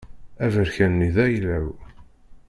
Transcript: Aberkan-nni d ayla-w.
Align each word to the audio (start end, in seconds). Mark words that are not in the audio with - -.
Aberkan-nni 0.45 1.09
d 1.15 1.17
ayla-w. 1.25 1.67